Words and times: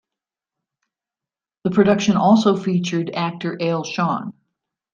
The 1.63 1.69
production 1.69 2.17
also 2.17 2.57
featured 2.57 3.11
actor 3.13 3.55
Al 3.61 3.83
Shean. 3.83 4.33